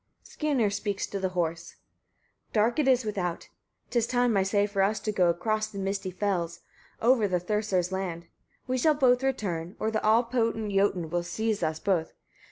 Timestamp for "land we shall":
7.91-8.95